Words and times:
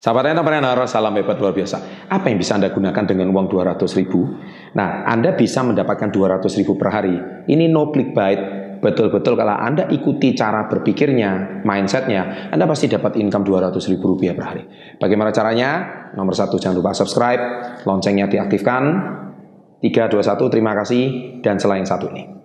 Sahabat 0.00 0.32
entrepreneur, 0.32 0.80
salam 0.88 1.12
hebat 1.12 1.36
luar 1.36 1.52
biasa. 1.52 2.08
Apa 2.08 2.32
yang 2.32 2.40
bisa 2.40 2.56
Anda 2.56 2.72
gunakan 2.72 3.04
dengan 3.04 3.36
uang 3.36 3.52
200 3.52 3.84
ribu? 4.00 4.32
Nah, 4.72 5.04
Anda 5.04 5.36
bisa 5.36 5.60
mendapatkan 5.60 6.08
200 6.08 6.40
ribu 6.56 6.80
per 6.80 6.88
hari. 6.88 7.20
Ini 7.44 7.68
no 7.68 7.92
clickbait. 7.92 8.40
Betul-betul 8.80 9.36
kalau 9.36 9.52
Anda 9.60 9.92
ikuti 9.92 10.32
cara 10.32 10.64
berpikirnya, 10.72 11.60
mindsetnya, 11.68 12.48
Anda 12.48 12.64
pasti 12.64 12.88
dapat 12.88 13.20
income 13.20 13.44
200 13.44 13.76
ribu 13.92 14.16
rupiah 14.16 14.32
per 14.32 14.44
hari. 14.48 14.64
Bagaimana 14.96 15.36
caranya? 15.36 15.84
Nomor 16.16 16.32
satu, 16.32 16.56
jangan 16.56 16.80
lupa 16.80 16.96
subscribe, 16.96 17.42
loncengnya 17.84 18.24
diaktifkan. 18.24 18.82
3, 19.84 19.84
2, 19.84 20.16
1, 20.16 20.48
terima 20.48 20.72
kasih. 20.80 21.04
Dan 21.44 21.60
selain 21.60 21.84
satu 21.84 22.08
ini. 22.08 22.39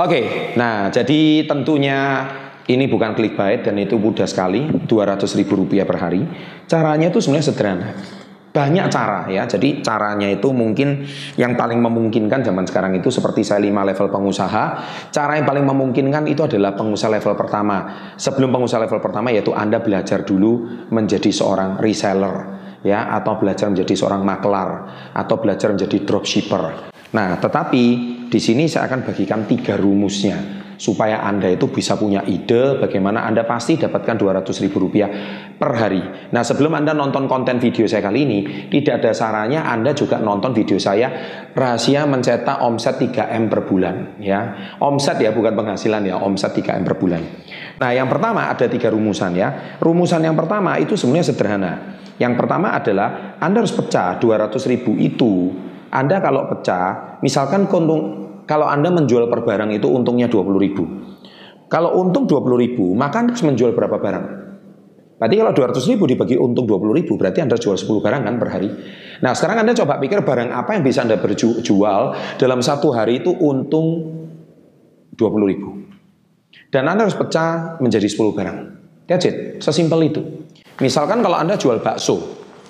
Oke, 0.00 0.56
nah 0.56 0.88
jadi 0.88 1.44
tentunya 1.44 2.24
ini 2.72 2.88
bukan 2.88 3.12
clickbait 3.12 3.60
dan 3.60 3.76
itu 3.76 4.00
mudah 4.00 4.24
sekali, 4.24 4.64
200 4.88 5.28
ribu 5.36 5.60
rupiah 5.60 5.84
per 5.84 6.00
hari. 6.00 6.24
Caranya 6.64 7.12
itu 7.12 7.20
sebenarnya 7.20 7.46
sederhana. 7.52 7.88
Banyak 8.50 8.86
cara 8.88 9.28
ya, 9.28 9.44
jadi 9.44 9.84
caranya 9.84 10.26
itu 10.26 10.50
mungkin 10.56 11.04
yang 11.36 11.52
paling 11.52 11.84
memungkinkan 11.84 12.40
zaman 12.40 12.64
sekarang 12.64 12.96
itu 12.96 13.12
seperti 13.12 13.44
saya 13.44 13.60
lima 13.60 13.84
level 13.84 14.08
pengusaha. 14.08 14.64
Cara 15.12 15.36
yang 15.36 15.44
paling 15.44 15.68
memungkinkan 15.68 16.24
itu 16.32 16.48
adalah 16.48 16.72
pengusaha 16.72 17.12
level 17.20 17.36
pertama. 17.36 18.10
Sebelum 18.16 18.50
pengusaha 18.50 18.80
level 18.80 19.04
pertama 19.04 19.28
yaitu 19.30 19.52
Anda 19.52 19.84
belajar 19.84 20.24
dulu 20.24 20.66
menjadi 20.88 21.28
seorang 21.28 21.76
reseller 21.76 22.58
ya 22.80 23.12
atau 23.20 23.36
belajar 23.36 23.68
menjadi 23.68 23.92
seorang 23.92 24.24
maklar 24.24 24.70
atau 25.12 25.36
belajar 25.36 25.76
menjadi 25.76 26.02
dropshipper. 26.08 26.90
Nah, 27.14 27.38
tetapi 27.38 27.84
di 28.30 28.38
sini 28.38 28.70
saya 28.70 28.86
akan 28.86 29.02
bagikan 29.02 29.42
tiga 29.50 29.74
rumusnya 29.74 30.62
supaya 30.80 31.20
Anda 31.20 31.52
itu 31.52 31.68
bisa 31.68 32.00
punya 32.00 32.24
ide 32.24 32.80
bagaimana 32.80 33.28
Anda 33.28 33.44
pasti 33.44 33.76
dapatkan 33.76 34.16
200 34.16 34.62
ribu 34.64 34.88
rupiah 34.88 35.10
per 35.60 35.76
hari. 35.76 36.00
Nah 36.32 36.40
sebelum 36.40 36.72
Anda 36.72 36.96
nonton 36.96 37.28
konten 37.28 37.60
video 37.60 37.84
saya 37.84 38.00
kali 38.00 38.24
ini, 38.24 38.38
tidak 38.72 39.04
ada 39.04 39.12
sarannya 39.12 39.60
Anda 39.60 39.92
juga 39.92 40.22
nonton 40.22 40.56
video 40.56 40.80
saya 40.80 41.12
rahasia 41.52 42.08
mencetak 42.08 42.64
omset 42.64 42.96
3M 42.96 43.52
per 43.52 43.68
bulan. 43.68 44.16
ya 44.22 44.40
Omset 44.80 45.20
ya 45.20 45.36
bukan 45.36 45.52
penghasilan 45.52 46.00
ya, 46.06 46.16
omset 46.16 46.56
3M 46.56 46.86
per 46.86 46.96
bulan. 46.96 47.20
Nah 47.76 47.90
yang 47.92 48.08
pertama 48.08 48.48
ada 48.48 48.64
tiga 48.64 48.88
rumusan 48.88 49.36
ya. 49.36 49.76
Rumusan 49.82 50.24
yang 50.24 50.38
pertama 50.38 50.80
itu 50.80 50.96
sebenarnya 50.96 51.28
sederhana. 51.28 51.72
Yang 52.16 52.40
pertama 52.40 52.72
adalah 52.72 53.36
Anda 53.36 53.60
harus 53.60 53.76
pecah 53.76 54.16
200 54.16 54.56
ribu 54.70 54.96
itu 54.96 55.52
anda 55.90 56.22
kalau 56.22 56.46
pecah, 56.46 57.18
misalkan 57.18 57.66
keuntung, 57.66 58.19
kalau 58.50 58.66
Anda 58.66 58.90
menjual 58.90 59.30
per 59.30 59.46
barang 59.46 59.70
itu 59.70 59.86
untungnya 59.86 60.26
20 60.26 60.58
ribu. 60.58 60.82
Kalau 61.70 62.02
untung 62.02 62.26
20 62.26 62.58
ribu, 62.58 62.98
maka 62.98 63.22
Anda 63.22 63.38
harus 63.38 63.46
menjual 63.46 63.78
berapa 63.78 63.94
barang? 63.94 64.26
Berarti 65.22 65.34
kalau 65.38 65.52
200 65.54 65.86
ribu 65.94 66.10
dibagi 66.10 66.34
untung 66.34 66.66
20 66.66 66.98
ribu, 66.98 67.14
berarti 67.14 67.46
Anda 67.46 67.54
jual 67.54 67.78
10 67.78 68.02
barang 68.02 68.26
kan 68.26 68.34
per 68.42 68.48
hari. 68.50 68.74
Nah 69.22 69.38
sekarang 69.38 69.62
Anda 69.62 69.78
coba 69.78 70.02
pikir 70.02 70.26
barang 70.26 70.50
apa 70.50 70.74
yang 70.74 70.82
bisa 70.82 71.06
Anda 71.06 71.22
berjual 71.22 72.02
dalam 72.42 72.58
satu 72.58 72.90
hari 72.90 73.22
itu 73.22 73.30
untung 73.38 74.18
20 75.14 75.46
ribu. 75.46 75.70
Dan 76.74 76.90
Anda 76.90 77.06
harus 77.06 77.14
pecah 77.14 77.78
menjadi 77.78 78.10
10 78.10 78.34
barang. 78.34 78.58
That's 79.06 79.30
it, 79.30 79.62
sesimpel 79.62 80.10
itu. 80.10 80.26
Misalkan 80.82 81.22
kalau 81.22 81.38
Anda 81.38 81.54
jual 81.54 81.78
bakso, 81.78 82.18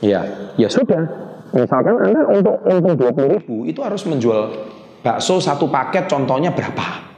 ya, 0.05 0.53
ya 0.61 0.69
sudah, 0.69 1.31
Misalkan 1.51 1.99
Anda 1.99 2.23
untuk 2.31 2.57
untung 2.63 2.95
20 2.95 3.35
ribu 3.39 3.57
itu 3.67 3.81
harus 3.83 4.07
menjual 4.07 4.55
bakso 5.01 5.41
satu 5.41 5.69
paket 5.69 6.07
contohnya 6.07 6.53
berapa? 6.53 7.09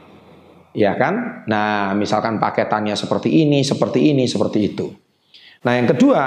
Ya 0.73 0.97
kan? 0.97 1.45
Nah, 1.45 1.93
misalkan 1.93 2.41
paketannya 2.41 2.97
seperti 2.97 3.45
ini, 3.45 3.61
seperti 3.61 4.09
ini, 4.09 4.25
seperti 4.25 4.73
itu. 4.73 4.89
Nah, 5.61 5.77
yang 5.77 5.85
kedua, 5.85 6.21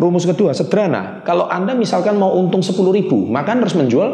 rumus 0.00 0.24
kedua 0.24 0.56
sederhana. 0.56 1.20
Kalau 1.28 1.46
Anda 1.46 1.76
misalkan 1.76 2.16
mau 2.16 2.32
untung 2.40 2.64
10 2.64 2.88
ribu, 2.88 3.28
maka 3.28 3.52
harus 3.52 3.76
menjual 3.76 4.08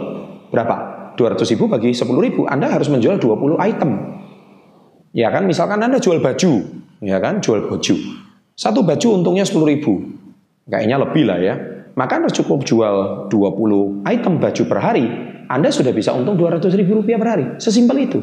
berapa? 0.51 0.99
200 1.15 1.55
ribu 1.55 1.71
bagi 1.71 1.95
10 1.95 2.11
ribu, 2.19 2.43
Anda 2.51 2.71
harus 2.71 2.91
menjual 2.91 3.23
20 3.23 3.59
item. 3.63 3.91
Ya 5.15 5.31
kan? 5.31 5.47
Misalkan 5.47 5.79
Anda 5.79 6.03
jual 6.03 6.19
baju, 6.19 6.53
ya 6.99 7.19
kan? 7.23 7.39
Jual 7.39 7.71
baju. 7.71 7.95
Satu 8.59 8.83
baju 8.83 9.09
untungnya 9.15 9.47
10 9.47 9.63
ribu. 9.63 10.19
Kayaknya 10.69 10.97
lebih 11.01 11.25
lah 11.25 11.39
ya 11.39 11.78
maka 11.99 12.23
Anda 12.23 12.31
cukup 12.31 12.63
jual 12.63 13.27
20 13.27 14.07
item 14.07 14.39
baju 14.39 14.63
per 14.71 14.79
hari, 14.79 15.03
Anda 15.51 15.75
sudah 15.75 15.91
bisa 15.91 16.15
untung 16.15 16.39
200 16.39 16.71
ribu 16.79 17.03
rupiah 17.03 17.19
per 17.19 17.29
hari. 17.35 17.59
Sesimpel 17.59 18.07
itu. 18.07 18.23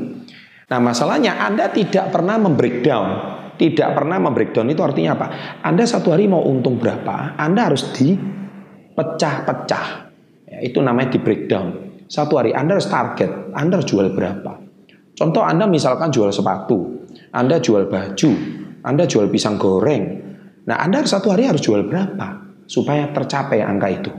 Nah 0.71 0.79
masalahnya 0.79 1.35
Anda 1.43 1.67
tidak 1.67 2.15
pernah 2.15 2.39
membreakdown. 2.39 3.35
Tidak 3.59 3.91
pernah 3.91 4.15
membreakdown 4.19 4.71
itu 4.71 4.79
artinya 4.79 5.19
apa? 5.19 5.27
Anda 5.59 5.83
satu 5.83 6.15
hari 6.15 6.27
mau 6.31 6.39
untung 6.47 6.79
berapa, 6.79 7.35
Anda 7.35 7.67
harus 7.67 7.91
dipecah-pecah. 7.91 9.87
Ya, 10.47 10.59
itu 10.63 10.79
namanya 10.79 11.11
di 11.15 11.19
breakdown. 11.19 11.99
Satu 12.07 12.39
hari 12.39 12.55
Anda 12.55 12.79
harus 12.79 12.87
target, 12.87 13.51
Anda 13.55 13.79
harus 13.79 13.91
jual 13.91 14.11
berapa. 14.15 14.59
Contoh 15.15 15.43
Anda 15.43 15.67
misalkan 15.67 16.15
jual 16.15 16.31
sepatu, 16.31 17.07
Anda 17.31 17.59
jual 17.59 17.91
baju, 17.91 18.31
Anda 18.83 19.03
jual 19.03 19.27
pisang 19.31 19.59
goreng. 19.59 20.03
Nah 20.63 20.79
Anda 20.79 21.03
satu 21.03 21.31
hari 21.31 21.47
harus 21.47 21.63
jual 21.63 21.87
berapa? 21.87 22.44
Supaya 22.65 23.09
tercapai 23.13 23.61
angka 23.61 23.87
itu. 23.89 24.11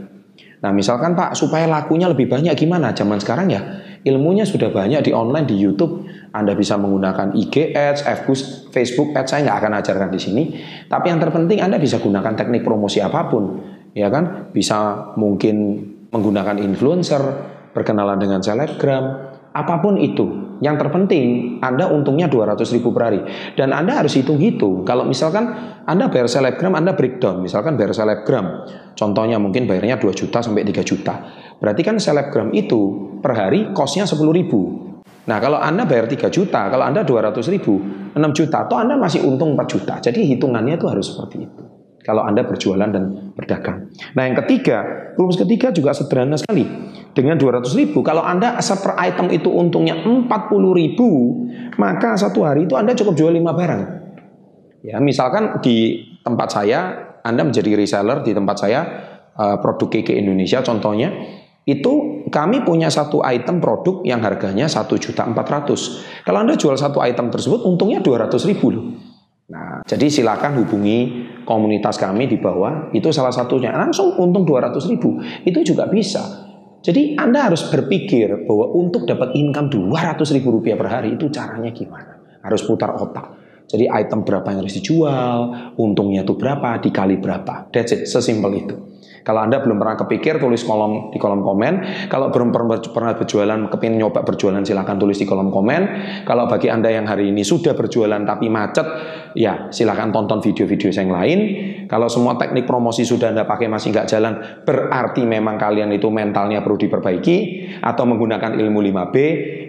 Nah, 0.65 0.73
misalkan 0.73 1.13
Pak, 1.13 1.37
supaya 1.37 1.69
lakunya 1.69 2.09
lebih 2.09 2.27
banyak 2.27 2.57
gimana? 2.57 2.97
Zaman 2.97 3.21
sekarang 3.21 3.53
ya, 3.53 3.61
ilmunya 4.03 4.49
sudah 4.49 4.73
banyak 4.73 5.05
di 5.05 5.13
online 5.13 5.47
di 5.47 5.57
YouTube. 5.59 6.09
Anda 6.33 6.57
bisa 6.57 6.81
menggunakan 6.81 7.37
IG 7.37 7.77
Ads, 7.77 8.03
Facebook 8.73 9.13
Ads. 9.13 9.37
Saya 9.37 9.41
nggak 9.47 9.59
akan 9.63 9.73
ajarkan 9.81 10.09
di 10.11 10.21
sini. 10.21 10.43
Tapi 10.89 11.13
yang 11.13 11.21
terpenting 11.21 11.61
Anda 11.61 11.77
bisa 11.77 12.01
gunakan 12.01 12.35
teknik 12.35 12.65
promosi 12.65 13.05
apa 13.05 13.29
pun, 13.29 13.63
ya 13.93 14.09
kan? 14.09 14.51
Bisa 14.53 15.13
mungkin 15.21 15.81
menggunakan 16.11 16.57
influencer, 16.61 17.23
berkenalan 17.77 18.17
dengan 18.17 18.41
selebgram, 18.41 19.36
apa 19.57 19.81
pun 19.81 19.97
itu. 19.97 20.45
Yang 20.57 20.89
terpenting 20.89 21.61
Anda 21.61 21.85
untungnya 21.93 22.33
200 22.33 22.65
ribu 22.73 22.89
per 22.89 23.13
hari 23.13 23.21
dan 23.61 23.77
Anda 23.77 24.01
harus 24.01 24.17
hitung-hitung. 24.17 24.89
Kalau 24.89 25.05
misalkan 25.05 25.53
Anda 25.85 26.09
bayar 26.09 26.33
selebgram, 26.33 26.73
Anda 26.73 26.97
breakdown. 26.97 27.45
Misalkan 27.45 27.77
bayar 27.77 27.93
selebgram, 27.93 28.65
contohnya 28.97 29.37
mungkin 29.37 29.69
bayarnya 29.69 30.01
2 30.01 30.17
juta 30.17 30.41
sampai 30.41 30.65
3 30.65 30.81
juta. 30.81 31.15
Berarti 31.61 31.83
kan 31.85 32.01
selebgram 32.01 32.57
itu 32.57 32.81
per 33.21 33.37
hari 33.37 33.77
kosnya 33.77 34.09
10 34.09 34.17
ribu. 34.33 34.61
Nah 35.29 35.43
kalau 35.43 35.61
Anda 35.61 35.85
bayar 35.85 36.09
3 36.09 36.33
juta, 36.33 36.73
kalau 36.73 36.85
Anda 36.89 37.05
200 37.05 37.37
ribu, 37.53 37.75
6 38.17 38.33
juta, 38.33 38.65
atau 38.65 38.81
Anda 38.81 38.97
masih 38.97 39.29
untung 39.29 39.53
4 39.53 39.69
juta. 39.69 39.95
Jadi 40.01 40.25
hitungannya 40.25 40.81
itu 40.81 40.87
harus 40.89 41.13
seperti 41.13 41.45
itu. 41.45 41.66
Kalau 42.07 42.23
Anda 42.23 42.47
berjualan 42.47 42.87
dan 42.87 43.35
berdagang. 43.35 43.91
Nah 44.15 44.31
yang 44.31 44.39
ketiga, 44.47 45.11
rumus 45.19 45.35
ketiga 45.35 45.75
juga 45.75 45.91
sederhana 45.91 46.39
sekali 46.39 46.63
dengan 47.11 47.35
200 47.35 47.67
ribu. 47.75 48.07
Kalau 48.07 48.23
Anda 48.23 48.63
per 48.63 48.95
item 49.03 49.35
itu 49.35 49.51
untungnya 49.51 49.99
40 50.07 50.31
ribu, 50.71 51.11
maka 51.83 52.15
satu 52.15 52.47
hari 52.47 52.71
itu 52.71 52.79
Anda 52.79 52.95
cukup 52.95 53.19
jual 53.19 53.35
5 53.35 53.43
barang. 53.43 53.83
Ya, 54.87 55.03
misalkan 55.03 55.59
di 55.67 56.07
tempat 56.23 56.55
saya, 56.55 56.95
Anda 57.27 57.43
menjadi 57.43 57.75
reseller 57.75 58.23
di 58.23 58.31
tempat 58.31 58.57
saya, 58.63 58.81
eh, 59.35 59.57
produk 59.59 59.91
KK 59.91 60.15
Indonesia 60.15 60.63
contohnya, 60.63 61.11
itu 61.67 62.23
kami 62.31 62.63
punya 62.63 62.87
satu 62.87 63.27
item 63.27 63.59
produk 63.59 64.07
yang 64.07 64.23
harganya 64.23 64.71
1.400. 64.71 66.23
Kalau 66.23 66.39
Anda 66.39 66.55
jual 66.55 66.79
satu 66.79 67.03
item 67.03 67.35
tersebut, 67.35 67.67
untungnya 67.67 67.99
200 67.99 68.47
ribu 68.47 68.71
loh. 68.71 68.87
Nah, 69.47 69.83
jadi 69.87 70.07
silakan 70.11 70.63
hubungi 70.63 71.26
komunitas 71.47 71.97
kami 71.97 72.27
di 72.27 72.43
bawah, 72.43 72.91
itu 72.91 73.09
salah 73.15 73.31
satunya. 73.31 73.71
Langsung 73.71 74.19
untung 74.19 74.43
200 74.43 74.77
ribu, 74.91 75.23
itu 75.47 75.63
juga 75.63 75.87
bisa. 75.87 76.51
Jadi 76.83 77.15
Anda 77.15 77.47
harus 77.49 77.67
berpikir 77.71 78.47
bahwa 78.47 78.75
untuk 78.75 79.07
dapat 79.07 79.35
income 79.39 79.71
200 79.71 80.23
ribu 80.35 80.59
rupiah 80.59 80.75
per 80.75 80.91
hari 80.91 81.15
itu 81.15 81.31
caranya 81.31 81.71
gimana? 81.71 82.19
Harus 82.43 82.63
putar 82.67 82.95
otak. 82.99 83.39
Jadi 83.67 83.91
item 83.91 84.23
berapa 84.23 84.47
yang 84.55 84.63
harus 84.63 84.79
dijual, 84.79 85.39
untungnya 85.75 86.23
itu 86.23 86.39
berapa, 86.39 86.79
dikali 86.79 87.19
berapa. 87.19 87.71
That's 87.75 87.91
it, 87.91 88.07
sesimpel 88.07 88.55
itu. 88.55 88.77
Kalau 89.27 89.43
Anda 89.43 89.59
belum 89.59 89.83
pernah 89.83 89.99
kepikir, 89.99 90.39
tulis 90.39 90.63
kolom 90.63 91.11
di 91.11 91.19
kolom 91.19 91.43
komen. 91.43 92.07
Kalau 92.07 92.31
belum 92.31 92.55
pernah, 92.55 93.19
berjualan, 93.19 93.59
kepingin 93.67 93.99
nyoba 93.99 94.23
berjualan, 94.23 94.63
silahkan 94.63 94.95
tulis 94.95 95.19
di 95.19 95.27
kolom 95.27 95.51
komen. 95.51 95.83
Kalau 96.23 96.47
bagi 96.47 96.71
Anda 96.71 96.95
yang 96.95 97.11
hari 97.11 97.35
ini 97.35 97.43
sudah 97.43 97.75
berjualan 97.75 98.23
tapi 98.23 98.47
macet, 98.47 98.87
ya 99.35 99.67
silahkan 99.75 100.15
tonton 100.15 100.39
video-video 100.39 100.95
yang 100.95 101.11
lain. 101.11 101.39
Kalau 101.91 102.07
semua 102.07 102.39
teknik 102.39 102.71
promosi 102.71 103.03
sudah 103.03 103.35
Anda 103.35 103.43
pakai 103.43 103.67
masih 103.67 103.91
nggak 103.91 104.07
jalan, 104.07 104.63
berarti 104.63 105.27
memang 105.27 105.59
kalian 105.59 105.91
itu 105.91 106.07
mentalnya 106.07 106.63
perlu 106.63 106.79
diperbaiki 106.79 107.67
atau 107.83 108.07
menggunakan 108.07 108.55
ilmu 108.63 108.79
5B. 108.79 109.17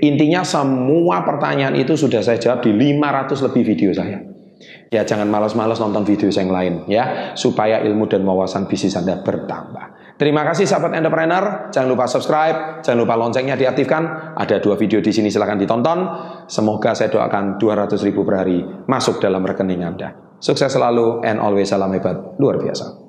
Intinya 0.06 0.46
semua 0.46 1.26
pertanyaan 1.26 1.74
itu 1.74 1.98
sudah 1.98 2.22
saya 2.22 2.38
jawab 2.38 2.62
di 2.62 2.78
500 2.78 3.46
lebih 3.50 3.64
video 3.74 3.90
saya. 3.90 4.37
Ya 4.90 5.06
jangan 5.06 5.30
malas-malas 5.30 5.78
nonton 5.78 6.02
video 6.02 6.34
yang 6.34 6.50
lain 6.50 6.90
ya 6.90 7.34
supaya 7.38 7.82
ilmu 7.86 8.10
dan 8.10 8.26
wawasan 8.26 8.66
bisnis 8.66 8.98
Anda 8.98 9.22
bertambah. 9.22 10.18
Terima 10.18 10.42
kasih 10.42 10.66
sahabat 10.66 10.98
entrepreneur, 10.98 11.70
jangan 11.70 11.90
lupa 11.94 12.10
subscribe, 12.10 12.82
jangan 12.82 13.06
lupa 13.06 13.14
loncengnya 13.14 13.54
diaktifkan. 13.54 14.34
Ada 14.34 14.58
dua 14.58 14.74
video 14.74 14.98
di 14.98 15.14
sini 15.14 15.30
silahkan 15.30 15.62
ditonton. 15.62 16.00
Semoga 16.50 16.98
saya 16.98 17.14
doakan 17.14 17.62
200 17.62 18.02
ribu 18.02 18.26
per 18.26 18.42
hari 18.42 18.66
masuk 18.90 19.22
dalam 19.22 19.46
rekening 19.46 19.86
Anda. 19.86 20.18
Sukses 20.42 20.74
selalu 20.74 21.22
and 21.22 21.38
always 21.38 21.70
salam 21.70 21.94
hebat 21.94 22.18
luar 22.42 22.58
biasa. 22.58 23.07